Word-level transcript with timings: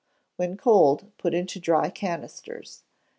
When 0.35 0.57
cold 0.57 1.11
put 1.19 1.35
into 1.35 1.59
dry 1.59 1.91
canisters. 1.91 2.81